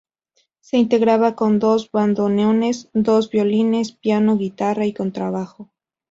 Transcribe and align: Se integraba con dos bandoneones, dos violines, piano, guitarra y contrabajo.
Se 0.61 0.77
integraba 0.77 1.35
con 1.35 1.59
dos 1.59 1.91
bandoneones, 1.91 2.89
dos 2.91 3.29
violines, 3.29 3.91
piano, 3.91 4.35
guitarra 4.35 4.87
y 4.87 4.93
contrabajo. 4.95 5.69